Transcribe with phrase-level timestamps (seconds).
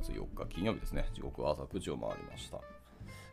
[0.00, 1.06] 月4日金曜日ですね。
[1.12, 2.58] 時刻は朝9時を回りました。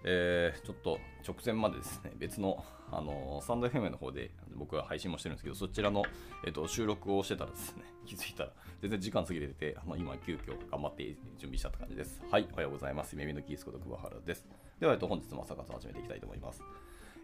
[0.04, 6.03] えー、ちょっと直前までですね、別の、あのー、スタンド FM の方で僕は配信もしてるんですけど、そちらの、
[6.46, 8.51] えーと、収録をしてたらですね、 気づいたら
[8.81, 11.03] 全然時間過ぎてて、あの今急遽頑張って
[11.37, 12.24] 準備したって感じです。
[12.29, 13.13] はい、おはようございます。
[13.13, 14.47] 夢見のキースこと桑原です。
[14.79, 16.63] では、えっと、本日も朝活始めていきたいと思います。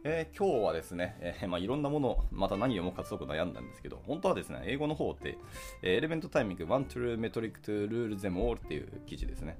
[0.07, 5.39] えー、今日はですね、えーまあ、いろんなもの、また何をもかすごく悩んだんですけど、本当はですね、英語の方って、
[5.81, 9.57] えー、 Element Timing、One True Metric to Rule Them All っていう記事ですね。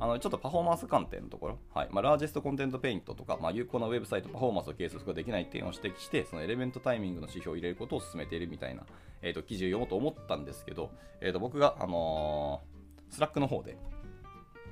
[0.00, 8.84] あのちょっとパフォーマンス観点のところ、はいまあ、 Largest Content Paint とか、まあ、有効なウェブサイトパフォーマンスを計測ができない点を指摘して、その Element Timing の指標を入れることを進めているみたいな、
[9.20, 13.76] えーと、記事を読もうと思ったんですけど、えーと、僕が、あのー、 Slack の方で、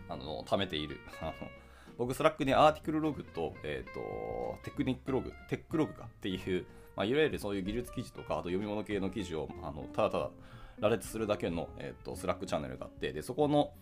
[0.09, 0.98] あの貯めている、
[2.01, 6.65] 僕、 Slack に article log と、えっ、ー、と、 technic log、tech log かっていう、
[6.97, 10.31] まあ、いわゆるそういう技術記事とか、あと読み物系の記事を、あのただただ
[10.79, 13.75] 羅列するだけの、えっ、ー、と、スラックチャンネルがあって、で、そこの、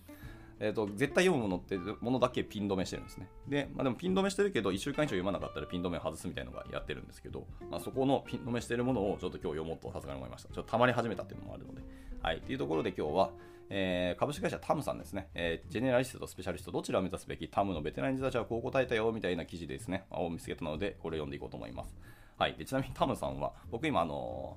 [0.58, 3.28] えーと、絶対読むものってものだけピン止めしてるんですね。
[3.46, 10.52] で、まあ、でもピン止めしてるけど、1週間以上読まなかったらピン止めを外すみたいなのがやってるんですけど、まあ、そこのピン止めしてるものをちょっと今日読もうとさすがに思いました。
[10.52, 11.82] ちょっとたまり始めたっていうのもあるので。
[12.20, 12.40] はい。
[12.40, 13.30] というところで今日は、
[13.70, 21.94] えー、株式会社タムさんですね、えー、ジェネラリストとスペシャリスト、どちらを目指すべきタムのベテラン人たちはこう答えたよみたいな記事ですね、を見つけたので、これを読んでいこうと思います。
[22.38, 24.56] はい、でちなみにタムさんは、僕今、あの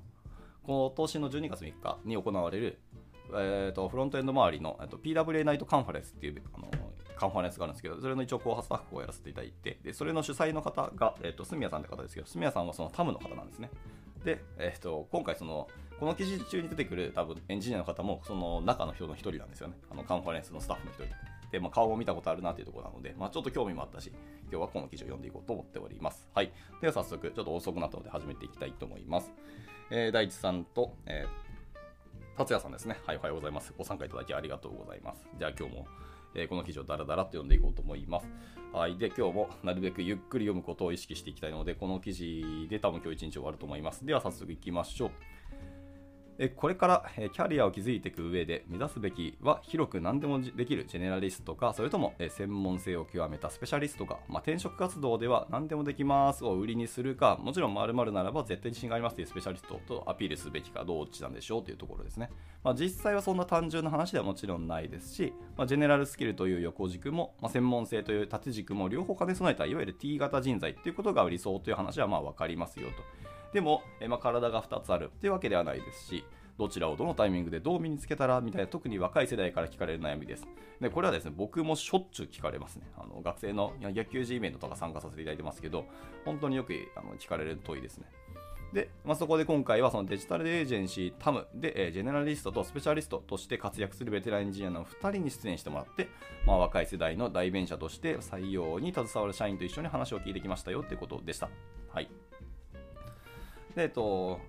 [0.63, 2.79] ー、今年の12月3日に行われる、
[3.33, 6.69] えーと、フロントエンド周りの、えーと、PWA ナイトカンファレンスっていう、あの
[7.15, 13.69] カンファレンスがあるんですけど、それの一応後発スタッフをやらせていただいて、でそれの主催の方が、えーと、住谷さんって方ですけど、住谷さんはそのタムの方なんですね。
[14.23, 15.67] で、えーと今回その、
[15.99, 19.75] この記事中に出てくる多分エンジニアの方もその中の人の一人なんですよね。
[19.91, 21.05] あのカンファレンスのスタッフの一人。
[21.51, 24.11] で、まあ、顔も見たことあるなというところなので、まあ、ちょっと興味もあったし、
[24.49, 26.27] 今日はこの記事を読んでいこうと思っております。
[26.33, 26.51] はい。
[26.79, 29.31] では早速、ちょっと遅くなったので始めていきたいと思います。
[29.91, 32.97] えー、大地さんと、えー、達也さんですね。
[33.05, 33.73] はい、おはようございます。
[33.77, 35.27] ご参加いただきありがとうございます。
[35.37, 35.87] じゃあ今日も、
[36.35, 38.27] えー、この記事をダラダラと読んでいこうと思います。
[38.73, 38.97] はい。
[38.97, 44.05] で、今日もなるべくゆっくり読むことを意識していきたいので、この記事で多分今日一日終わると思います。
[44.05, 45.11] では早速いきましょう。
[46.49, 62.29] これからキャリアを築いていく上で目指すべきは広く何でもできるジェネラリストかそれとも専門性を極めたスペシャリストか、まあ、転職活動では何でもできますを売りにするかもちろん〇〇ならば絶対自信がありますというスペシャリストとアピールすべきかどっちなんでしょうというところですね、
[62.63, 73.31] まあ、実際はそんな単純な話ではもちろんないですし、まあ、ジェネラルスキルという横軸も、ま専門性という縦軸も両方兼ね備えたいわゆる T 型人材ということが理想という話はまあ分かりますよと。
[73.53, 76.23] でも、えま体が2つあるというわけではないですし
[76.57, 80.47] どちらをどのタイミングでどう身につけたらみたいな特に若い世代から聞かれる悩みです。
[80.79, 82.85] でこれはですね僕もしょっちゅう聞かれますね。
[82.97, 85.85] あの学生の野球児イベントとか参加させていただいてますけど
[86.23, 88.05] 本当によくあの聞かれる問いですね。
[88.73, 96.09] で、まあ、そこで今回はそのデジタルエージェンシー TAM で、えー、ジェネラリストとスペシャリストとして活躍するベテランエンジニアの2人に出演してもらって、
[96.45, 101.49] まあ、若い世代の代弁者として採用に携わる社員と一緒に話を聞いてきましたよってことでした。
[101.89, 102.09] はい。
[103.75, 104.39] で、えっと、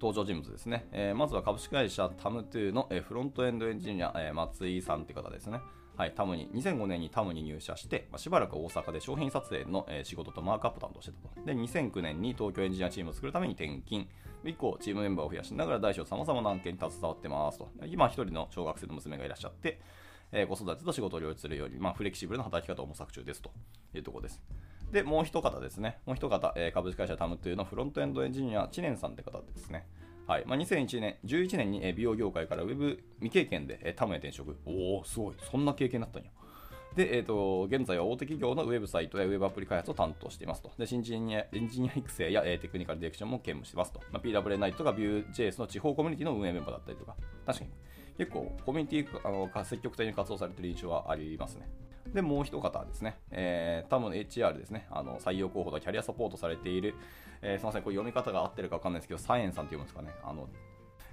[0.00, 5.60] 登場人物ですね、えー、まずは株式会社 TAMTO の、えー、フロントエンドエンジニア、えー、松井さんという方ですね。
[5.96, 11.46] はい、 TAM に2005年に TAM に入社して、まあ、しばらく大阪で商品撮影の、えー、仕事とマークアップ担当してたと。
[11.46, 14.06] で、2009年に東京エンジニアチームを作るために転勤。
[14.44, 17.70] 以降、チームメンバーを増やしながら大小さまざまな案件に携わってますと。
[17.86, 19.80] 今、一人の小学生の娘がいらっしゃって、
[20.32, 23.50] えー、子育てと仕事を両立するように、まあ、フレキシブルな働き方を模索中ですと
[23.94, 24.42] いうところです。
[24.96, 25.98] で、もう一方ですね。
[26.06, 29.86] もう一方、えー、株式会社タムというのフロントエンドエンジニア、知念さんって方ですね。
[30.26, 34.56] はいまあ、2001年、11年に美容業界からウェブ未経験でタムへ転職。
[34.64, 35.34] おお、すごい。
[35.50, 36.30] そんな経験だったんや。
[36.94, 40.72] で、えーと、現在は大手企業のウェブサイトやウェブアプリ開発を担当していますと。
[40.78, 44.00] で、新人エンジニア育成や、えー、テクニカルディレクションも兼務してますと。
[44.10, 47.14] まあ、PWA ナイトが Vue.js の地方コミュニティの運営メンバーだったりとか、
[47.44, 47.70] 確かに
[48.16, 51.68] 結構コミュニティあの積極的に活動されている印象はありますね。
[52.16, 56.94] で、もう一方ですね、えー、多分 HR ですね、あの採用候補とキャリアサポートされている、
[57.42, 60.10] えー、すみません、これ読み方が合ってるか分かんないですけど、サイエンさんって読むんですかね。
[60.24, 60.48] あの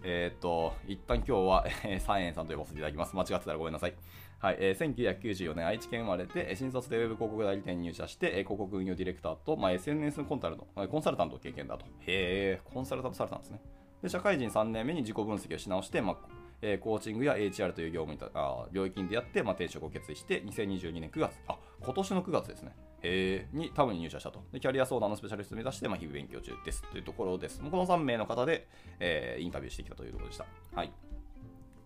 [0.06, 3.16] えー、っと、一旦今日は、えー、サイエンさんと呼ばせていただきます。
[3.16, 3.94] 間違ってたらごめんなさい。
[4.40, 11.86] はい、えー、1994年愛知県生まれて、新卒でウェブ広告代理店に入社して、えー、広告運用ディレクターと、まあ、SNS のコンタルの、コンサルタント経験だと。
[11.86, 13.60] へえ、コンサルタントされたんですね。
[14.02, 22.74] で、社会人3年目に自己分析をし直して、まあ、えー、コーチングや HR という業務にあ領域に出会って、まあ、転職を決意して、2022年9月、あ、今年の9月ですね。
[23.02, 24.62] え、に多分に入社したとで。
[24.62, 27.60] キャリア相談のスペシャリストを目指して、まあ、日々勉強中ですというところです。
[27.60, 28.66] この3名の方で、
[29.02, 30.46] えー、インタビューしてきたというところでした。
[30.74, 30.92] はい。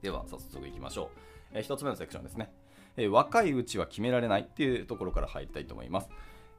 [0.04, 1.10] では、早速いきましょう。
[1.54, 2.54] えー、1つ目のセクションですね、
[2.98, 3.10] えー。
[3.10, 6.10] 若いうちは決められないっていうところから入りたいと思います。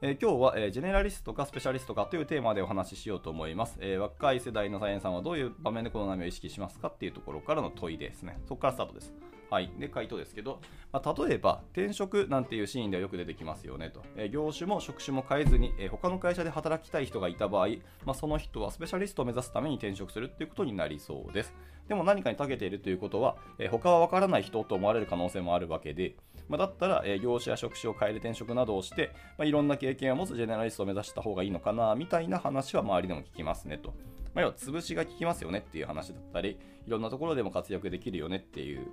[0.01, 3.77] えー、今日は、えー、ジェネラリストかスペシャリストかというテーマでお話ししようと思います。
[3.81, 8.39] えー、若い世代のサイエンさんはどういう場面でこの波を意識しますかっていうところからの問いですね。
[8.47, 9.13] そこからスタートです。
[9.49, 10.59] はい、で回答ですけど、
[10.91, 17.67] まあ、例えば転職なんていうシーンではよく出てきますよねと、えー、業種も職種も変えずに、えー、他の会社で働きたい人がいた場合、
[18.05, 21.53] まあ、その人はスペシャリストを目指すために転職するっていうことになりそうです。
[21.87, 26.15] でも何かに長けているということは、えー、他は分からない人と思われる可能性もあるわけで、
[26.47, 33.95] まあ、だったら、えー、業種や職種を変える転職などをして、まあ、いろんな経験を持つジェネラリストを目指した方がいいのかなみたいな話は周りでも聞きますねと。
[34.35, 38.87] まあ、要は潰しが効きますよねっていう話だったり、いろんなところでも活躍できるよねっていう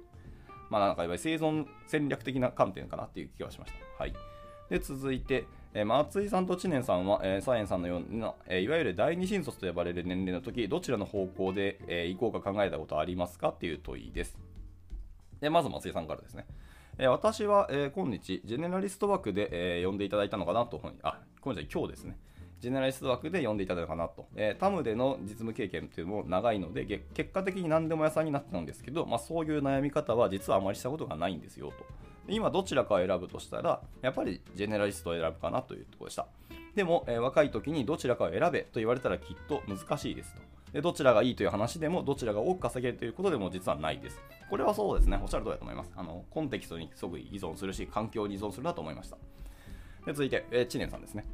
[0.71, 4.03] まあ、なんかやっぱり生存戦略的な観点かなっていう気がしました。
[4.03, 4.15] はい。
[4.69, 14.39] で、続いて、えー、松井さんと知念さんは、えー、サイエンさんのような、えー、いわゆる第二新卒と呼ばれる年齢の時、どちらの方向で、えー、行こうか考えたことありますかっていう問いです。
[15.41, 16.47] で、まず松井さんからですね。
[16.99, 22.17] え、私は、え、今日、ジェネラリスト枠で、え、呼んでいただいたのかなと、あ、今日今日ですね。
[22.61, 31.87] ジェネラリスト枠で読んでいただいたかなと、えー、タムでの実務経験っていうのも長いので、結果的に何でも屋さんになってたんですけど、まあ、そういう悩み方は実はあまりしたことがないんですよと。
[32.29, 36.27] 今どちらかを選ぶとしたら、やっぱりジェネラリストを選ぶかなというところでした。
[36.75, 40.41] でも、えー、若い時にどちらかを選べと言われたらきっと難しいですと。
[40.73, 44.21] でどちらがいいという話でも、どちらが多く稼げるということでも実はないです。
[44.51, 45.93] これはそうですね、おっしゃる通りだと思います。
[45.97, 49.17] あのコンテキストにすごい依存するし、環境に依存するなと思いました。
[50.05, 51.25] で続いて、えー、知念さんですね。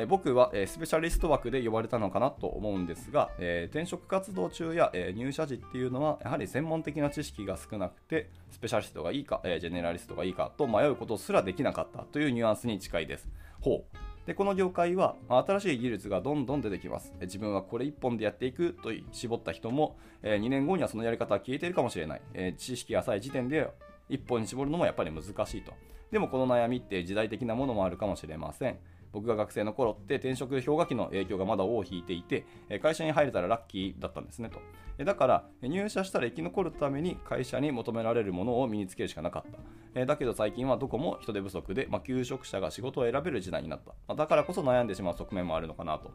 [0.00, 13.28] え僕は、えスペシャリスト枠で呼ばれたのかなと思うんですが、え転職活動中や、え入社時っていうのはやはり専門的な知識が少なくてスペシャリストがいいか、えジェネラリストがいいかと迷うことすらできなかったというニュアンスに近いです。
[13.60, 17.12] ほうでこの業界は新しい技術がどんどん出てきます。
[17.22, 22.20] 自分はこれ1本でやっていくと絞った人も、え2年後にはそのやり方は消えているかもしれない。
[22.34, 23.68] え知識浅い時点で
[24.10, 25.72] 1本に絞るのもやっぱり難しいと。
[26.12, 28.78] でもこの悩みって時代的なものもあるかもしれません。
[29.12, 32.46] 僕が学生の頃って転職氷河期の影響がまだ尾を引いていて
[32.82, 34.60] 会社に入れたらラッキーだったんですねと。
[35.04, 39.52] だから入社したら生き残るために会社に求められるものを身につけるしかなかっ
[39.94, 40.06] た。
[40.06, 46.10] だけど最近はどこも人手不足で、まあ、求職者が仕事を選べる時代になった、だからこそ悩んでしまう側面もあるのかなと。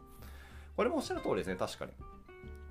[0.76, 1.92] これもおっしゃる通りですね確かに、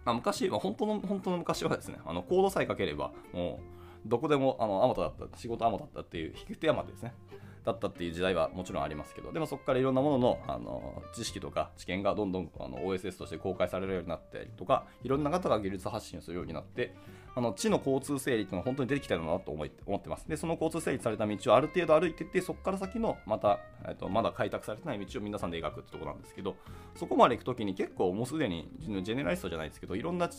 [0.06, 3.60] まあ、昔、ま、本当の本当の昔はですねあのコードさえ書ければも
[4.06, 7.14] うどこでもあのあまただった仕事あまただったっていう引く手山ですね。
[7.63, 16.94] だったっていう時代はもちろんありますけど、でもそこからいろんなもののあの知識とか知見がどんどんあの OSS として公開されるようになったりとか、いろんな方が技術発信をするようになって、
[17.36, 20.27] あの地の交通整理っていうのは本当に出てきたのなと思思ってます。
[20.27, 26.56] で、その交通整理された道をある程度歩いてって、そこから先のまた、えっと、まだ開拓されてない道を皆さんで描くってところなんですけど、
[26.95, 28.69] そこまで行くときに結構もうすでに
[29.04, 30.30] ジェネラリストじゃないですけど、いろんな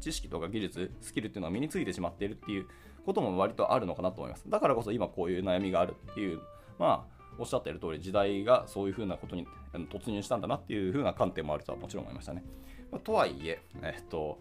[0.00, 2.66] 知識とか技術、スキルっていうのは身についてしまっているっていう
[3.04, 4.48] ことも割とあるのかなと思います。
[4.48, 6.40] だからこそ今こういう悩みがあるっていう、
[6.82, 12.42] まあ、おっしゃっている通り時代がそういうふうなことに突入したんだなっていうふうな観点もあるとはもちろん思いましたね。
[12.90, 14.40] まあ、とはいえ、えっと、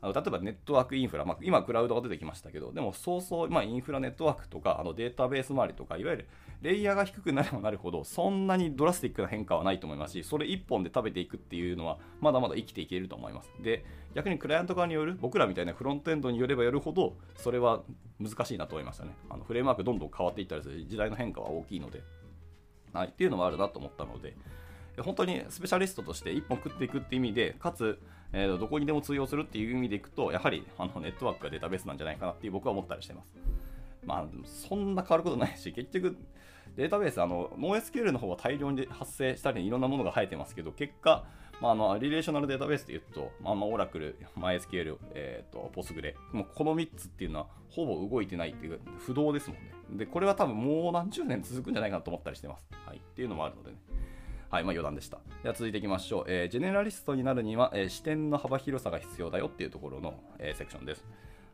[0.00, 6.28] あの例えばネットワークインフラ、まあ、今クラウドが出てきましたけど、でもそうそう、まあ、インフラネットワークとかあのデータベース周りとか、いわゆる
[6.62, 13.50] レイヤーが低くなればなるほど、そんなにドラスティックな変化はないと思いますし、それ1本で食べていくっていうのは、まだまだ生きていけると思います。
[13.60, 13.84] で、
[14.14, 17.82] 逆にクライアント側による、僕らみたいなフロントエンドによればよるほど、それは
[18.20, 19.16] 難しいなと思いましたね。
[19.30, 22.02] あのフレームワークどんどん変わっていったりする時代の変化は大きいので。
[22.92, 24.34] はい、っていうのもあるなと思ったので、
[25.02, 27.98] 本当にスペシャリストとして一本食っていくって意味で、かつ、
[28.32, 33.34] えー、どこにでも通用するっていう意味でいくと、やはりあのネットワークがデータベースなんじゃないかなっていう僕は思ったりしてます。
[34.04, 36.16] まあ、そんな変わることないし、結局、
[36.76, 41.24] データベース、あの、NoSQL の方は大量に発生したり、いろんなものが生えてますけど、結果、
[41.60, 49.72] まあ、あのリレーショナルデータベースで言うと、まあ、まあオラクル、MySQL、えーと、ポスグレ、もうこの3つっていうのはほぼ動いてないっていう不動ですもんね。
[49.98, 52.68] で、これは多分もう何十年続くんじゃないかなと思ったりしてます。
[52.86, 52.98] はい。
[52.98, 53.76] っていうのもあるのでね。
[54.50, 55.18] はい、まあ余談でした。
[55.42, 56.24] では続いていきましょう。
[56.26, 61.04] えー、ジェネラリストになるには、えー、視点の幅広さが必要だよっていうところの、えー、セクションです。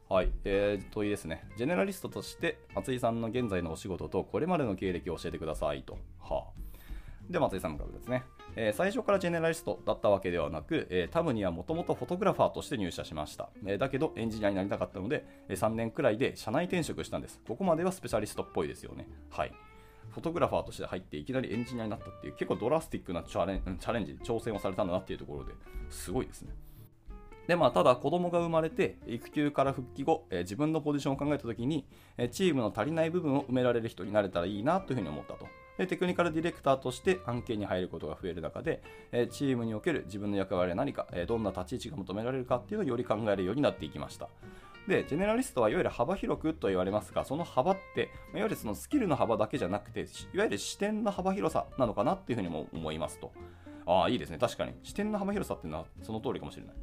[0.08, 1.44] はい、えー、問いですね。
[1.56, 5.98] ジェネラリストとして松井さんの現在のお仕事とこれまでの経歴を教えてくださいと。
[6.20, 6.64] はあ。
[7.28, 8.22] で、松井さんからですね。
[8.56, 19.52] えー、最初からジェネラリストだったわけではなく、えー、タムにはもともとフォトグラファーとして入社しました、えー、だけどエンジニアになりたかったので、え3年くらいで社内転職したんですここまではスペシャリストっぽいですよねはい
[20.10, 25.52] フォトグラファーとして入っていきなりエンジニアになったっていう結構ドラスティックなチャレンチャレンジ挑戦をされたんだなっていうところで
[25.90, 26.52] すごいですね
[27.46, 35.46] でまあ、ただ子供が生まれて育休から復帰後、えー、自分のポジションを考えた時に、えー、チームの足りない部分を埋められる人になれたらいいなというふうに思ったと
[35.76, 38.80] でテクニカルディレクターとして案件に入ることが増える中で、
[39.10, 44.28] えチームにおける自分の役割は何か、えどんな立ち位置が求められるかっていうのをより考えるようになっていきました。
[44.86, 53.32] で、ジェネラリストはいわゆる幅広くと言われますが、その幅って、いわゆるそのスキルの幅だけじゃなくて、いわゆる視点の幅広さなのかなっていうふうにも思いますと。
[53.86, 54.38] ああ、いいですね。
[54.38, 54.74] 確かに。
[54.82, 56.74] 視点の幅広さっていうのはその通りかもしれない。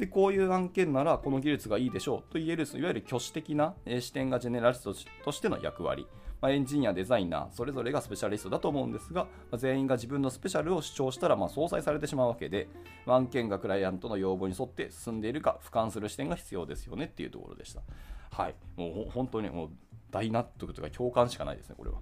[0.00, 6.06] でこういう案件ならこの技術がいいでしょうと言えるいわゆる挙手的な視点がジェネラリストとしての役割、
[6.40, 12.68] ま、エンジニアデザイナーそれぞれがスペシャリストだと思うんですが、ま、全員が自分のスペシャルを主張したらまあ相殺されてしまうわけで、
[13.06, 17.82] ま、案件がクライアントの要望に沿って進んでいるか俯瞰する視点が必要ですよねっていうところでした。
[18.30, 18.54] はい。
[18.76, 19.70] もう本当にもう
[20.10, 21.98] 大納得というか共感しかないですねこれは。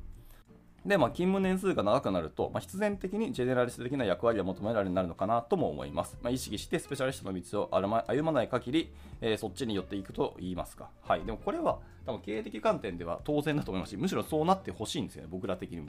[0.87, 6.17] で、まあ、勤務年数が長くなると、まあ、必然的にジェネラリスト的な役割が求められるようになるのかなとも思います。
[6.23, 10.91] まあ、意識してスペシャリストの道を歩まない限り、えー、そっちに寄っていくと言いますか。
[11.03, 11.25] はい。
[11.25, 15.89] でもこれは多分経営的観点では当然だと思いますし、むしろそうなってほしいんですよね、僕ら的にも。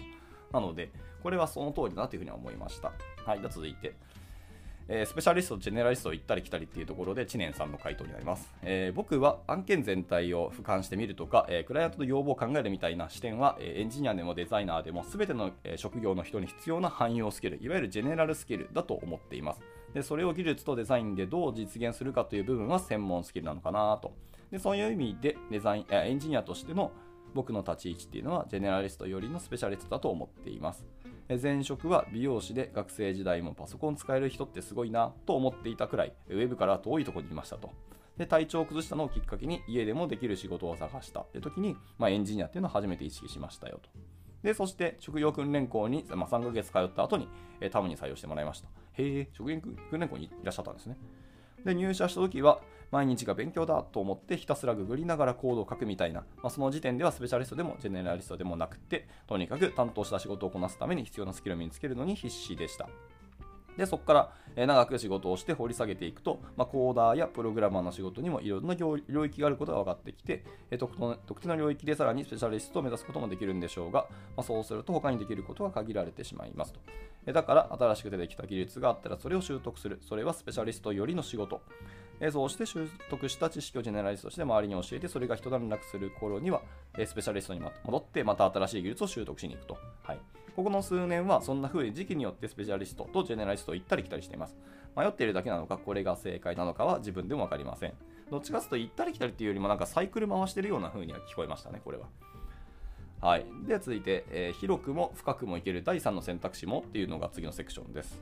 [0.52, 0.92] なので、
[1.22, 2.92] これはその通りだなというふうに思いました。
[3.26, 3.40] はい。
[3.40, 3.96] では続いて。
[4.92, 8.52] えー、スペシャリスト、ジェネラリスト行ったり来たりっていうところで知念さんの回答になります。
[8.64, 19.62] えー、僕は案件全体を俯瞰してみるとか、えー、クライアントの要望を考えるみたいな視点は、えエンジニアでもデザイナーでも全ての、え職業の人に必要な汎用スキル、いわゆるジェネラルスキルだと思っています。
[19.94, 24.14] でそれを技術とデザインでどう実現するかという部分は専門スキルなのかなと。
[24.52, 26.92] でそういう意味でデザイン、エンジニアとしての
[27.36, 30.84] 僕の立ち位置っていうのはジェネラリストよりのスペシャリストだと思っています。
[31.38, 37.72] 前職は美容師で学生時代もパソコン使える人ってすごいなと思っていたくらいウェブから遠いところにいましたと。
[38.18, 43.90] で体調を崩したのをきっかけに家でもできる仕事を探したって時に、まあ、エンジニアっていうのを初めて意識しましたよと。
[44.44, 47.30] でそして職業訓練校に、まあ、3ヶ月通った後に、
[47.62, 48.68] え、タムに採用してもらいました。
[48.94, 50.98] へえ、職業訓練校にいらっしゃったんですね。
[51.64, 52.60] で入社した時は
[52.92, 62.90] 毎日が勉強だと思ってひたすらググりながらコードを書くみたいな、まあ、その時点ではスペシャリストでもジェネラリストでもなくてとにかく担当した仕事をこなすために必要なスキルを身につけるのに必死でした
[63.80, 70.44] でそこから、長く仕事をして掘り下げていくと、まあ、コーダーやプログラマーの仕事にもいろんな領域があることが分かってきて、
[70.78, 76.82] 特定の領域でさらにスペシャリストを目指すこともできるんでしょうが、まあ、そうすると他にできることが限られてしまいますと。
[77.32, 80.00] だから新しく出てきた技術があったらそれを習得する。
[80.02, 81.62] それはスペシャリストよりの仕事。
[82.32, 86.62] そうして習得した知識をジェネラリストとして周りに教えて、それが一段落する頃には、
[87.06, 89.78] スペシャリストに戻って、また新しい技術を習得しに行くと。
[90.04, 90.20] はい。
[90.56, 94.58] ここの数年はそんな風に時期によってスペシャリストとジェネラリストを行ったり来たりしています。
[94.98, 97.94] 迷っているだけなのか、これが正解なのかは自分でも分かりません。
[98.30, 102.08] どっちかというと行ったり来たりっていうよりもなんかサイクル回してるような風には聞こえましたね、これは。
[103.22, 103.46] はい。
[103.66, 108.22] では続いて、えー、広くも深くもいける第3の選択肢もっていうのが次のセクションです。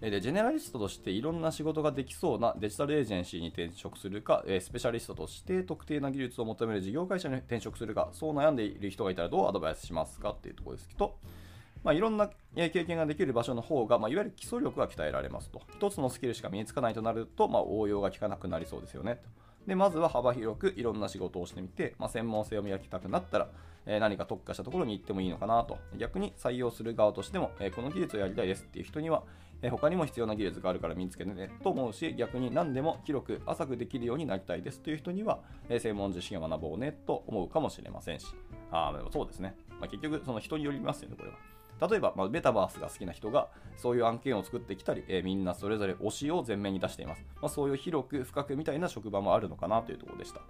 [0.00, 11.16] で、ジェネラリストとしていろんな仕事ができそうなデジタルエージェンシーに転職するか、スペシャリストとして特定な技術を求める事業会社に転職するか、そう悩んでいる人がいたらどうアドバイスしますかっていうところですけど、
[11.84, 15.60] まあ、いろんな経験ができる場所の方が、まあ、いわゆる基礎力が鍛えられますと。
[15.76, 19.20] 一つのスキルしか身につかないとなると、まあ、応用が効かなくなりそうですよね。
[19.66, 23.48] でまずは幅広くいろんな仕事をしてみて、まあ、専門性を磨きたくなったら、
[23.86, 25.78] えー、何か特化したところに行ってもいいのかなと。
[25.98, 29.22] 逆に採用する側としても、えー、この技術をやりたいですっていう人には、
[29.62, 38.26] え他にも必要な技術があるから身につけてねと思うし、逆に何でも広く浅くできるようになりたいですという人には、え専門知識を学ぼうねと思うかもしれませんし、
[38.70, 39.54] あでもそうですね。
[39.80, 41.36] まあ、結局、その人によりますよね、これは。
[41.88, 47.24] 例えば、まあ、メタバースが好きな人がそういう案件を作ってきたり、えー、みんなそれぞれ推しを前面に出しています。
[47.42, 50.40] まあ、そういう広く深くみたいな職場もあるのかなというところでした。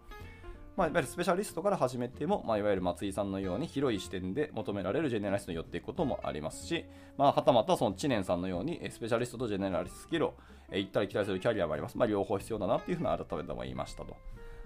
[0.77, 6.85] まあ、いわゆるスペシャリストから始めても、まあ、いわゆる松井さんのように広い視点で求められるジェネラリストに寄っていくこともありますし、
[7.17, 10.35] まあ、はたまたその知念さんのようにスペシャリストとジェネラリストスキルを
[10.73, 11.97] 行ったり来たりするキャリアもあります。
[11.97, 14.17] まあ、両方必要だなっていうふうな改めても言いましたと。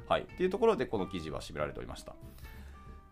[0.09, 0.23] はい。
[0.23, 2.15] っていうところでこの記事は締められておりました。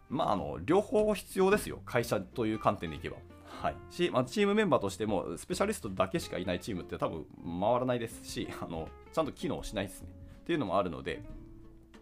[0.09, 1.81] まあ、あの、両方必要ですよ。
[1.85, 3.17] 会社という観点でいけば。
[3.45, 3.77] はい。
[3.91, 7.27] し、まあ、チームメンバーとしても、スペシャリストだけしかいないチームって多分
[7.61, 10.09] 回らないですし、あの、ちゃんと機能しないですね。
[10.41, 11.23] っていうのもあるので、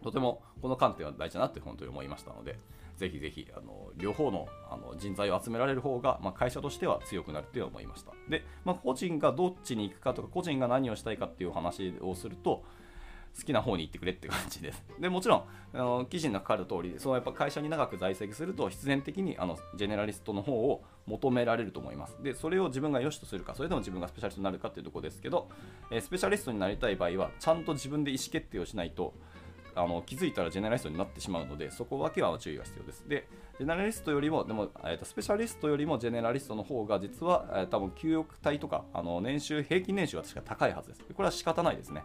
[0.05, 2.59] とてもこの観点は大事だなって本当に思いましたので、
[2.95, 8.11] ぜひぜひあの両方のあの人材を集められる方が、まあ、会社としては強くなると思いました。
[8.29, 12.63] で、まあ、個人がどっちに行くかとか、個人が何をしたいかっていう話をすると、
[13.37, 14.81] 好きな方に行ってくれって感じです。
[14.99, 15.43] でもちろん、
[15.73, 22.15] あの記事に書かれる通り、そのやっぱ会社に長く在籍すると、必然的にあのジェネラリストの方を求められると思います。
[22.23, 25.49] で、それを自分が良しとするか、それでも自分がスペシャリストになるかっていうところですけど、
[25.91, 29.13] えスペシャリストになりたい場合は、ちゃんと自分で意思決定をしないと、
[29.75, 33.07] あの気づいたらジェネラリストになってしまうので、そこだけは注意が必要です。
[33.07, 33.27] で、
[33.57, 41.03] ジェネラリストよりも、でも、えーと、スペシャリストよりもジェネラリストの方が、実は、えー、多分給与帯とか、あの年収、平均年収は確か高いはずです。
[41.13, 42.03] これは仕方ないですね。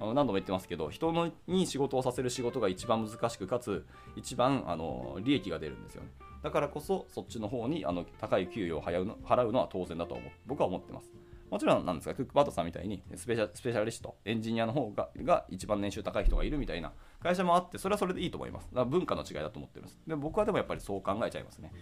[0.00, 6.08] あの何度も言ってますけど、人のに仕事をさせる仕事が一番難しく、かつ、一番あの利益が出るんですよね。
[6.42, 9.02] だからこそ、そっちの方にあの高い給与を払
[9.48, 11.10] うのは当然だと思う僕は思ってます。
[11.50, 18.68] もちろんなんですが、クックパッドさんみたいにスペシャスペシャリスト、エンジニアの方がが一番年収高い人がいるみたいな会社もあって、それはそれでいいと思います。
[18.70, 19.98] だから文化の違いだと思ってるんです。
[20.06, 21.72] で僕はでもやっぱりそう考えちゃいますね。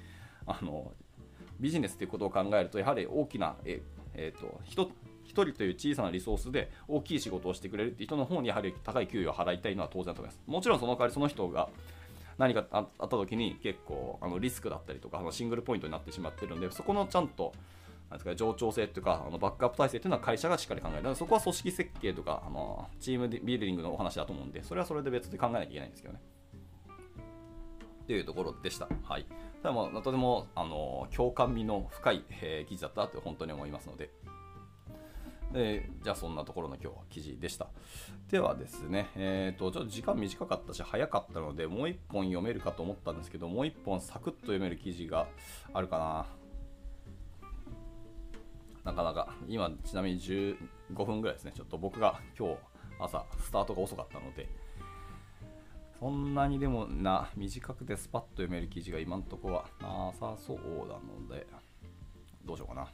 [0.46, 0.92] あの
[1.60, 3.82] ビジネスっていうことを考えると、やはり大きな、え
[4.14, 4.86] えーと、人
[5.34, 11.70] という小さなリソースで大きい仕事をしてくれるっていう人の方にやはり高い給与を払いたいのは当然だと思いますもちろんその代わりその人が
[12.38, 17.52] 何かあった時に結構あのリスクだったりとかあのシングルポイントになってしまってるんでそこのちゃんと
[18.14, 26.20] ですか冗長性というかあのバックアップ体制というのは会社がしっかり考えるそこは組織設計とかあのチームビルディングのお話だと思うんでそれはそれで別で考えなきゃいけないんですけどね
[28.02, 28.88] っていうところでした。
[29.04, 29.26] はい。
[29.62, 34.10] ただまあ、とても、あの、共感味の深い、えー、記事だったと本当に思いますので、
[35.52, 37.68] でじゃあそんなところの今日は記事でした。
[38.30, 45.26] ではですね、えーと、ちょっと時間短かったし早かったのでもう1本読めるかと思ったんですけどもう1本サクッと読める記事が
[45.74, 46.26] あるかな。
[48.84, 49.34] なかなか。
[49.48, 50.56] 今ちなみに15
[51.04, 51.52] 分ぐらいですね。
[51.54, 52.56] ちょっと僕が今日
[52.98, 54.48] 朝スタートが遅かったので。
[55.98, 60.56] そんなにでもな短くてスパッと読める記事が今のところはなさそう
[60.88, 61.46] なので。
[62.44, 62.92] どうしようかな。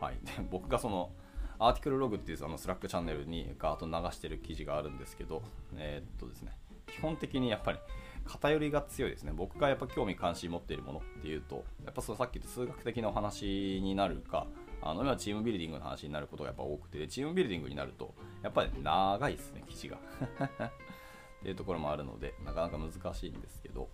[0.00, 1.10] はい、で僕がその
[1.58, 5.42] アーティクルログっていうそのスラックチャンネルにガーッと流してる記事があるんですけど、
[5.76, 6.52] えー、っとですね、
[6.86, 7.78] 基本的にやっぱり
[8.26, 9.32] 偏りが強いですね。
[9.34, 14.46] 僕がやっぱ興味関心持っているものっていうと、やっぱそのさっき言った数学的なお話になるか、
[14.82, 19.96] あの今チームビルディングの話になることがやっぱ多くて、チームビルディングになると、やっぱり長いですね、記事が。
[20.66, 23.88] っていうところもあるので、なかなか難しいんですけど、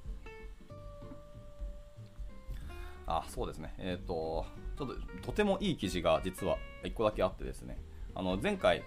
[3.06, 3.74] あ、そうですね。
[3.78, 4.46] えっ、ー、と、
[4.78, 4.94] ちょっと
[5.26, 7.78] とてもいい記事が実は1個だけあってですね、
[8.14, 8.82] あの前回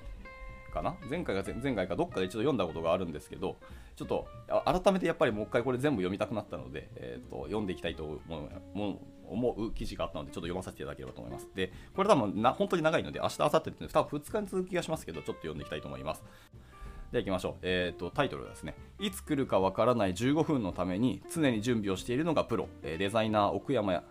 [0.74, 0.96] かな？
[1.10, 3.58] 前回か前回かどっかで一度読んだことがあるんですけど、
[3.96, 4.28] ちょっと
[4.66, 11.50] 改めてやっぱりもう一回これ全部読みたくなったので、えーと、読んでいきたいと思う思う記事があったので、ちょっと読ませていただければと思います。
[11.56, 16.24] で、これ多分な本当に長いので、明日、明後日って多分2日に続く気がしますけど、ちょっと読んでいきたいと思います。
[17.12, 17.56] では行きましょう。
[17.62, 24.04] え、ー、と、タイトルはですね、いつ来るかわからない15分のために常に準備をしているのがプロ、デザイナー奥山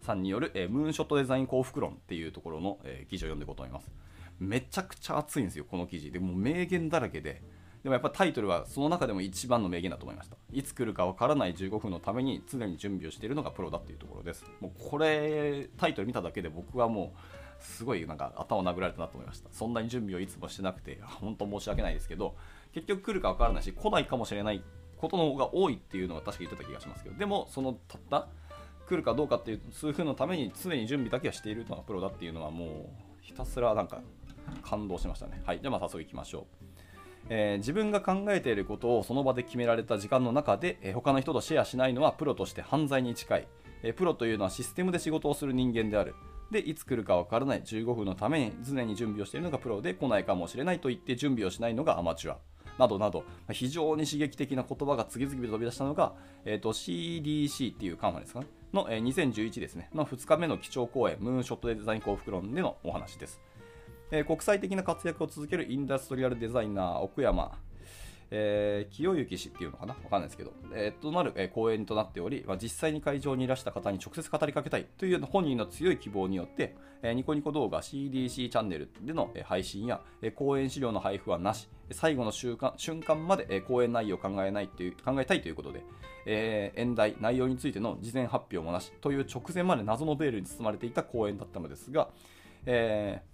[0.00, 3.90] さんによる、え、ムーンショットデザイン幸福論っていうところの、え、記事を読んでいこうと思います。
[4.38, 6.10] めちゃくちゃ熱いんですよ、この記事。
[6.12, 7.42] でも名言だらけで、
[7.82, 10.36] でもやっぱタイトルはその中でも一番の名言だと思いました。
[10.52, 14.44] いつ来るかわからない15分のために常に準備をしているのがプロだっていうところです。
[14.60, 17.18] もうこれ、タイトル見ただけで僕はもう、
[17.62, 19.48] すごいなんか頭を殴られたなと思いました。
[19.52, 22.36] そんなに準備をいつもしてなくて、本当申し訳ないですけど、
[22.72, 24.62] 結局来るかわからないし、来ないかもしれない
[24.96, 28.28] ことの方が多いっていうのは確か言ってた気がしますけど、でも、そのたった
[28.86, 34.00] 来るかどうかっていう数分のために常に準備だけはしているのがプロだっていうのはもうひたすらなんか
[34.62, 35.42] 感動しましたね。
[35.44, 36.71] はい、じゃあまあ早速いきましょう。
[37.34, 43.48] えー、自分が考えていることをその場で決められた時間の中で、えー、他の人とシェアしないのはプロとして犯罪に近い、
[43.82, 46.14] えー、プロというのはシステムで仕事をする人間である。
[46.50, 47.62] でいつ来るか分からない。
[47.62, 52.36] 15分のために常に準備をしているのがプロで来ないかもしれないと言って準備をしないのがアマチュア。
[52.78, 53.24] などなど。
[53.50, 56.12] 非常に刺激的な言葉が次々と飛び出したのが、
[56.44, 59.88] えーと、CDC っていうカンファですかねの、えー、2011ですね。
[59.94, 63.40] の2日目の基調講演ムーンショットデザイン幸福論でのお話です、
[64.14, 67.58] え、国際的な活躍を続けるインダストリアルデザイナー奥山。
[68.34, 69.94] えー、清行氏っていうのかな？
[69.94, 74.86] わかんないですけど、えー、となる、えー、講演となっており、まあ、実際に会場にいらした方に直接語りかけたい。
[74.98, 85.84] という本人の強い希望によって、えー、ニコニコ動画 CDC チャンネルでの、え、配信や、え、講演資料の配布はなし、最後の瞬間瞬間まで、え、講演内容を考えないという考えたいということで、
[86.26, 88.92] えー、演題、内容についての事前発表もなし。
[89.00, 92.08] という直前まで謎のベールに包まれていた講演だったのですが、
[92.66, 93.31] えー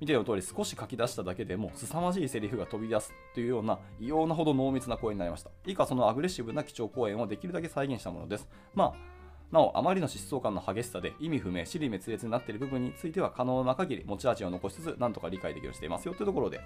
[0.00, 5.50] 見ての通り少し書き出しただけでも凄まじいセリフが飛び出すというような異様なほど濃密な講演になりました。
[5.66, 8.48] 以下そのアグレッシブな基調講演をできるだけ再現したものです。
[8.74, 9.18] まあ
[9.50, 16.60] なお、あまりの疾走感の激しさで意味不明、尻滅裂になっている部分については可能な限り持ち味を残しつつ、なんとか理解できるようにしていますよというところで、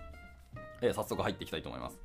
[0.81, 1.99] えー、早速入っていきたいと思います。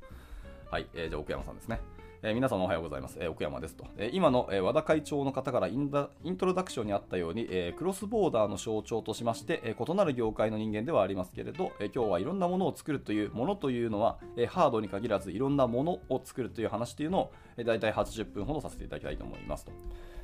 [0.70, 1.80] はい、えー、じゃあ奥山さんですね。
[2.20, 3.16] えー、皆様おはようございます。
[3.20, 3.86] えー、奥山ですと。
[3.96, 19.72] えー、今の、え、和田会長の方からインダイントロダクションにあったように、え、クロスボーダーの象徴としまして、え、異なる業界の人間ではありますけれど、え、今日はいろんなものを作るという、ものというのは、え、ハードに限らずいろんなものを作るという話というのを、えー、大体80分ほどさせていただきたいと思いますと。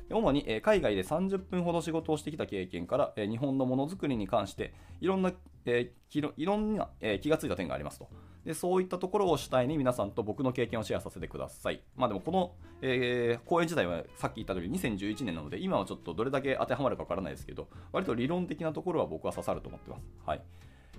[0.09, 5.31] 主に、海外で30分ほど仕事をしてきた経験から、日本のものづくりに関していろんな、
[5.65, 6.89] いろんな、
[7.21, 8.07] 気がついた点がありますと。
[8.45, 11.81] でそういったところを主体に皆さんと僕の経験をシェアさせてください。
[11.95, 20.05] まあでもこの、えー、講演自体はさっき言った通り2011年なので今はちょっとどれだけ当てはまるかわからないですけど割と理論的なところは僕は刺さると思ってます。
[20.27, 20.41] はい。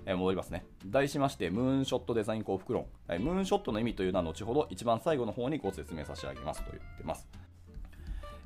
[0.05, 0.65] 戻りますね。
[0.85, 2.85] 題しまして、ムーンショットデザイン幸福論。
[3.19, 7.27] ムーンショットの意味というのは後ほど一番最後の方にご説明差し上げますと言ってます。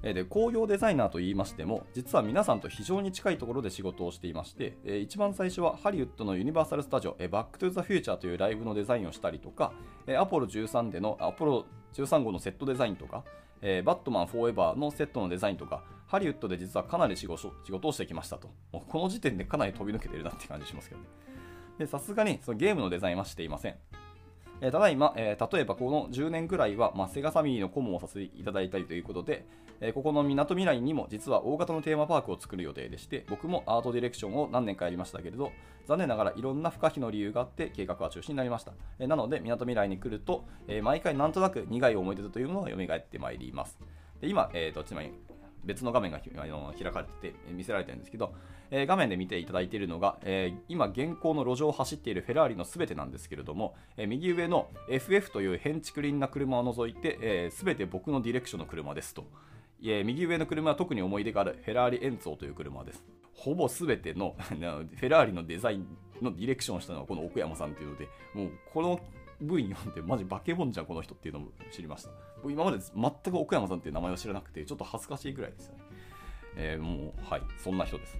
[0.02, 9.74] で工業デザイナーといいましても実は皆さんと非常に近いところで仕事をしていまして一番最初はハリウッドのユニバーサル・スタジオバック・トゥ・ザ・フューチャーというライブのデザインをしたりとか
[10.20, 13.24] アポロ13でのアポロ13号のセットデザインとか
[13.62, 17.48] バットマンフォーエバーのセットのデザインとか、ハリウッドで実はかなり仕事
[17.88, 18.50] をしてきましたと。
[18.72, 21.02] もうこの時点でかなり飛び抜けてるなって感じしますけど
[21.78, 21.86] ね。
[21.86, 23.76] さすがにそのゲームのデザインはしていません。
[24.62, 29.46] ただいま、例えばこの10年ぐらいは、まあ、セガサミーの顧問をさせていただいたりということで、
[29.82, 35.52] えここのみなとみらいにも実は大型のテーマパークを作る予定でして、僕もアートディレクションを何年かやりましたけれど、
[35.88, 38.74] 残念ながらいろんな不可避の理由があって計画は中止になりました。
[39.00, 43.80] えなので、みなとみらいに来ると、え毎回なんとなく苦い思い出というものが蘇ってまいります。
[44.22, 45.12] で今、えーと、つまり
[45.66, 48.36] 別の画面が開かれてて見せられてるんですけど、
[48.70, 59.26] え画面で見ていただいているのが、え今現行の路上を走っているフェラーリのすべてなんですけれども、え右上の FF という変築輪な車を除いて、えー、全て僕のディレクションの車ですと。
[59.84, 63.04] え右上の車は特に思い出があるフェラーリエンツォという車です。
[63.34, 65.88] ほぼ全ての フェラーリのデザイン
[66.22, 69.00] のディレクションをしたのはこの奥山さんというので、もうこの
[69.42, 72.12] 部位読んでマジ化け物じゃんこの人っていうのも知りました。
[72.44, 75.84] 僕今まで全く奥山さんっていう名前を知らなくてちょっと恥ずかしいぐらいですよね。
[76.58, 78.20] えーもうはいそんな人です。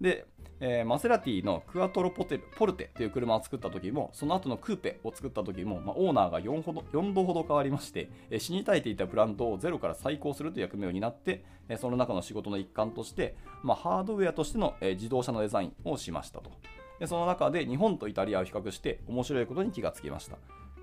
[0.00, 0.26] で、
[0.60, 16.50] えーマセラティのクアトロポテルポルテという車を作った時もその後のクーペを作った時も、まあ、オーナーが 4, ほど4度ほど変わりまして、えー死に絶えていたブランドをゼロから再興するという役目を担って、えーその中の仕事の一環として、まあ、ハードウェアとしての、え自動車のデザインをしましたと。
[16.98, 20.36] でその中で日本とイタリアを比較して面白いことに気がつきました。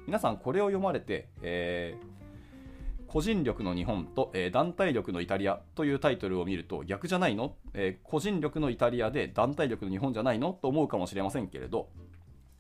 [0.08, 2.27] 皆さんこれを読まれて、えー
[3.08, 10.54] 個人力の日本と、えー団体力のイタリアというタイトルを見ると逆じゃないの、えー個人力のイタリアで団体力の日本じゃないの？
[10.54, 11.90] と思うかもしれませんけれど、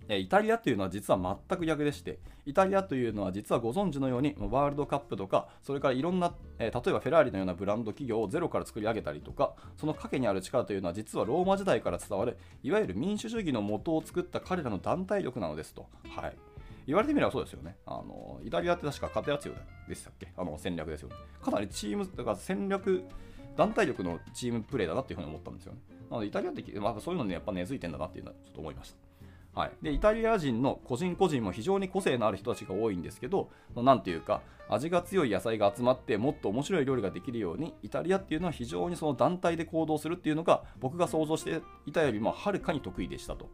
[0.08, 15.88] えーイタリアというのは実は全く逆でしてイタリアというのは実はご存知のようにワールドカップとかそれからいろんな、えー例えばフェラーリのようなブランド企業をゼロから作り上げたりとかその陰にある力というのは実はローマ時代から伝わるいわゆる民主主義の元を作った彼らの団体力なのですと。
[16.10, 16.38] はい
[16.88, 17.76] 言われてみればそうですよね。
[17.86, 19.52] あのイタリアって確か片や強
[19.88, 20.30] でしたっけ？
[20.38, 21.16] あの戦略ですよね。
[21.42, 23.04] かなりチーム、だから戦略、
[23.56, 25.80] 団体力のチームプレーだなっていうふうに思ったんですよね。
[26.10, 28.92] なのでイタリアって、まあ、そういうのにやっぱ根付いてんだなっていうのはちょっと思いまし
[29.54, 29.60] た。
[29.60, 43.50] はい、でイタリア人の個人個人も非常に個性のある人たちが多いんですけど、なんていうか、味が強い野菜が集まってもっと面白い料理ができるように、イタリアっていうのは非常にその団体で行動するっていうのが、僕が想像していたよりもはるかに得意でしたと。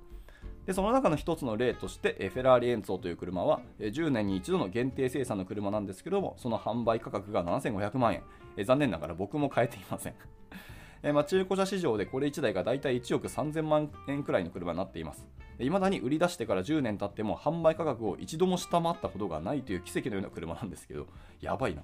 [0.65, 8.23] でその中の一つの例として、フェラーリエンツォという車は、10年に一度の限定生産の車なんですけども、その販売価格が7500万円。
[8.65, 10.15] 残念ながら僕も買えていません。
[11.13, 15.27] まあ、中古車市場でこれ1台がだいたい1億3000万円くらいの車になっています。
[15.59, 21.07] いまだに売り出してから10年経っても販売価格を一度も下回ったことがないという奇跡のような車なんですけど、
[21.41, 21.83] やばいな。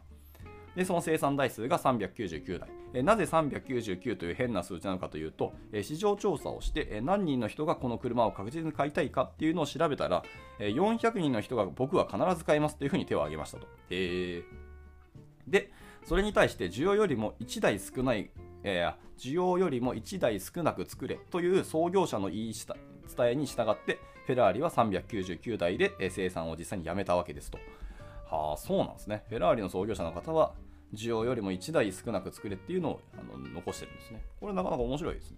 [0.79, 10.23] でその生産台数が399台えなぜ399という変な数値なのかというと、え市場調査をして、え何人の人がこの車を確実に買いたいかっていうのを調べたら、
[10.57, 13.67] え400人の人が僕は必ず買いますというふうに手を挙げましたと。
[13.89, 14.41] へ
[15.47, 15.69] で
[16.05, 18.31] それに対して需要よりも1台少ない、
[18.63, 27.59] えー需要よりも1台少なく作れという創業者の言い伝えに従ってフェラーリは399台で生産を実際にやめたわけですと。
[28.29, 29.23] はあ、そうなんですね。
[29.27, 30.53] フェラーリの創業者の方は、
[30.93, 34.21] 需要よりも1台少なく作れっていうのをあの残してるんですね。
[34.39, 35.37] これなかなか面白いですね。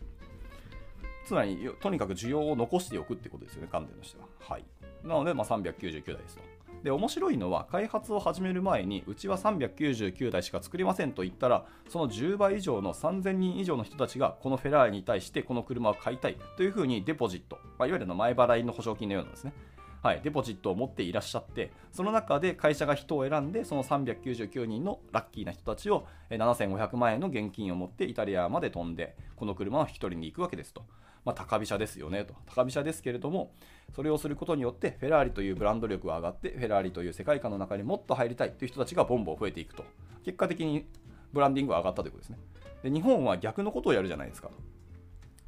[1.25, 4.27] つまり、とにかく需要を残しておくってことですよね、観点としては。
[4.39, 4.65] はい。
[5.03, 6.43] なので、まあ、399台ですと。
[6.83, 19.53] で、面白いのは、開発を始める前に、うちは399台しか作りませんと言ったら、その10倍以上の3000人以上の人たちが、このフェラーリに対してこの車を買いたいというふうにデポジット、まあ、いわゆるの前払いの保証金のようなんですね。
[20.01, 30.83] はい、デポジットを持っていらっしゃって、その中で会社が人を選んで、その399人のラッキーな人たちを7500万円の現金を持ってイタリアまで飛んで、この車を引き取りに行くわけですと。
[31.23, 32.33] まあ、高飛車ですよねと。
[32.47, 33.53] 高飛車ですけれども、
[33.95, 39.85] それをすることによって、フェラーリというブランド力が上がって、フェラーリという世界観の中にもっと入りたいという人たちがボンボン増えていくと。
[40.23, 40.87] 結果的に
[41.31, 42.39] ブランディングが上がったということですね。
[42.83, 44.49] で日本は逆のことをやるじゃないですか。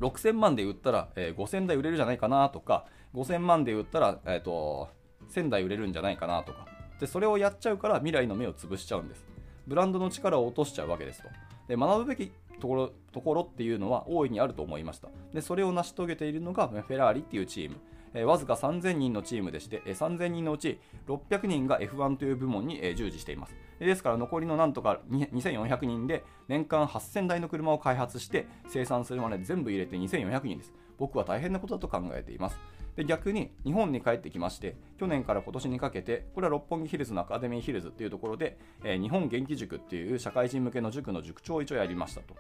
[0.02, 4.90] 6000万で売ったら、えー5000台売れるじゃないかなとか、5000万で売ったら、えー、と
[5.30, 6.68] 1000台売れるんじゃないかなとか
[7.00, 9.26] で、それをやっちゃうから未来の目を潰しちゃうんです。
[9.68, 11.30] ブランドの力を落としちゃうわけですと。
[11.68, 15.10] で学ぶべきところところっていうのは大いにあると思いました。
[15.34, 17.78] でそれを成し遂げているのがフェラーリっていうチーム。
[18.16, 23.56] えーわずか3000人のチームでして、えー3000人のうち600人が F1 という部門に、えー従事しています。
[23.86, 30.74] ですから残りのなんとか2400人で年間8000台の車を開発して生産するまで全部入れて2400人です。
[30.98, 32.60] 僕は大変なことだと考えています。
[32.96, 42.36] で逆に日本に帰ってきまして去年から今年にかけてこれは六本木ヒルズのアカデミーヒルズっていうところで、えー日本元気塾っていう社会人向けの塾の塾長を一応やりましたと。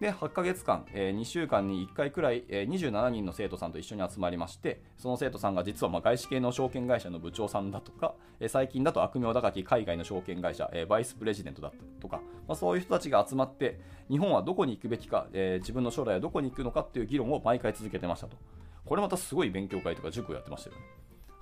[0.00, 18.36] で8ヶ月間、えー、2週間に1回くらい、えー、27人の生徒さんと一緒に集まりましてその生徒さんが実はまあ外資系の証券会社の部長さんだとか、えー、最近だと悪名高き海外の証券会社、えー、バイスプレジデントだったとか、まあ、そういう人たちが集まって日本はどこに行くべきか、えー、自分の将来はどこに行くのかっていう議論を毎回続けてましたと。
[18.88, 20.82] これまたすごい勉強会とか塾をやってましたよね、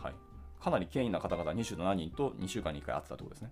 [0.02, 0.14] はい、
[0.60, 3.50] かなり権威な方々27人と2週間に1回会ってたところですね。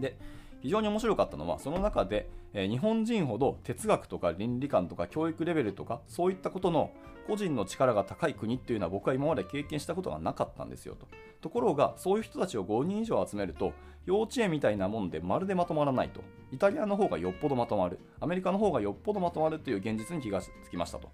[0.00, 0.18] で
[0.60, 6.90] 非常に面白かったのはその中で、えー、日本人ほど哲学とか倫理観とか教育レベルとかそういったことの
[7.26, 11.06] 個人の力が高い国っていうのは僕は今まで経験したことがなかったんですよと。
[11.40, 13.72] ところがそういう人たちを5人以上集めると
[14.06, 16.22] 幼稚園みたいなもんでまるでまとまらないと。
[16.50, 17.98] イタリアの方がよっぽどまとまる。
[18.18, 21.10] アメリカの方がよっぽどまとまるという現実に気がつきましたと。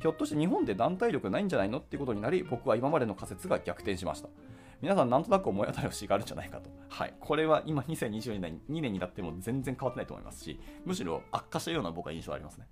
[0.00, 4.28] ひょっとして日本で団体力ないんじゃないのっていうことになり僕は今までの仮説が逆転しました。
[4.84, 6.68] 皆さんなんとなく思い当たる節があるんじゃないかと。
[6.90, 7.14] はい。
[7.18, 12.66] これは今2022年 ,2 年になっても全然変わってないと思いますし、むしろ悪化したような僕は印象ありますね。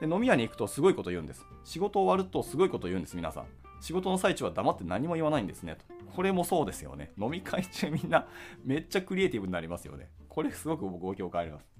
[0.00, 1.44] で飲み屋に行くとすごいこと言うんです。
[1.64, 3.44] 仕事終わるとすごいこと言うんです、皆さん。
[3.82, 5.84] 仕事の最中は黙って何も言わないんですねと。
[6.16, 7.12] これもそうですよね。
[7.20, 8.26] 飲み会中みんな
[8.64, 10.08] めっちゃクリエイティブになりますよね。
[10.30, 11.79] これすごく僕ご共感あります。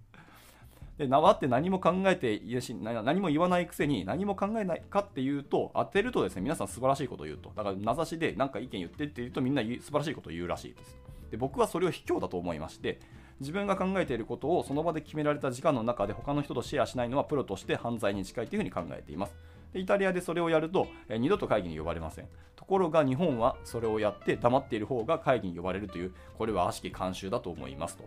[1.01, 7.51] で縄って何も考えているし何も言わないくせに何も考えないかっていうと当てるとですね皆さん素晴らしいことを言うと。
[7.57, 10.99] だから名指しで何か意見言ってって言うとみんな素晴らしいことを言うらしいです。
[11.31, 13.01] で僕はそれを卑怯だと思いまして
[13.41, 19.35] 自分が考えていることをその場で決められた時間の中で他の人とシェアしないのはプロとして犯罪に近いというふうに考えています。
[19.73, 22.27] でイタリアでそれをやると、え二度と会議に呼ばれません。
[22.57, 28.05] ところが日本はそれをやって黙っている方が会議に呼ばれるというこれは悪しき慣習だと思いますと。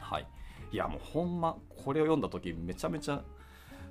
[0.00, 0.26] はい。
[0.72, 3.22] いやもうほんまこれを読んだ時めちゃめちゃ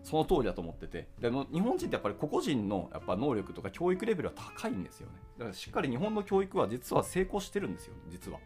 [0.03, 1.07] その通りだと思ってて。
[1.19, 5.13] でも日本人ってやっぱり個々人のやっぱ能力とか教育レベルは高いんですよね。
[5.37, 8.39] だからしっかり日本の教育は実は成功してるんですよ実は。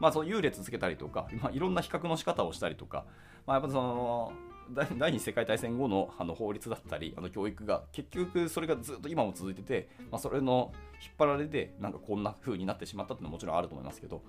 [0.00, 3.04] まあその優劣つけたりとか、まあ、いろんな比較の仕方をしたりとか、
[3.46, 4.32] まあ、やっぱその
[4.72, 14.22] 第二次世界大戦後のあの法律だったりあの教育が結局それがずっと今も続いてて、まあ、それの引っ張られてなんかこんな風になってしまったっていうのはもちろんあると思いますけど。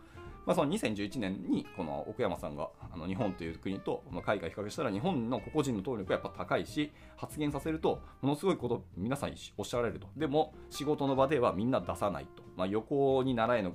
[0.48, 10.08] あ、その2011年にこの奥山さんがあの日本という国と海外比較したら日本の個々人の能力はやっぱ高いし発言させるとものすごいこと皆さんおっしゃられると。
[10.18, 13.74] でも仕事の場ではみんな出さないと、まあ、横に習えの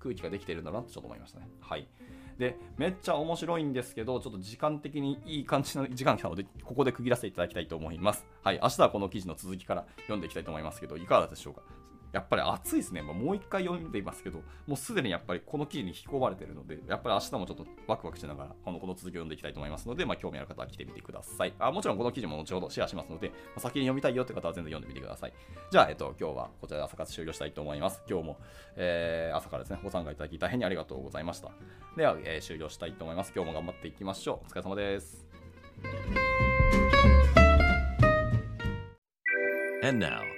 [0.00, 1.48] 空気ができているんだなとちょっと思いましたね。
[1.60, 1.88] はい。
[2.38, 8.26] でめっちゃ面白いんですけどちょっと時間的にいい感じの時間なのでここで区切らせていただきたいと思います。
[8.42, 8.60] はい。
[8.62, 11.62] 明日はこの記事の続きから読んでいきたいと思いますけどいかがでしょうか？
[12.12, 13.02] やっぱり熱いですね。
[13.02, 21.54] ま、もう一回読んでいますけど、もうすでにやっぱりこの記事に引き込まれているので、やっぱり明日もちょっとワクワクしながら、このこの続きを読んでいきたいと思いますので、まあ、興味ある方は来てみてください。
[21.58, 25.32] あもちろんこの記事も後ほどシェアしますので、まあ、先に読みたいよって方は全然読んでみてください。
[25.70, 28.02] じゃあ、えっと、今日はこちらで朝活終了したいと思います。
[28.08, 28.38] 今日も、
[28.76, 31.50] えー、朝からですね、ご参加いただき大変にありがとうございました。
[31.96, 33.32] では、えー、終了したいと思います。
[33.34, 34.46] 今日も頑張っていきましょう。
[34.46, 35.26] お疲れ様です。
[39.80, 40.37] And now,